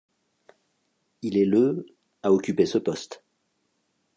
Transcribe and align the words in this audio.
Il 1.21 1.37
est 1.37 1.45
le 1.45 1.85
à 2.23 2.31
occuper 2.33 2.65
ce 2.65 2.79
poste. 2.79 3.23